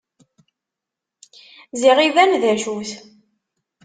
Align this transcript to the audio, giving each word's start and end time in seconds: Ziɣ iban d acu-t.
Ziɣ 1.81 1.97
iban 2.07 2.31
d 2.41 2.43
acu-t. 2.51 2.91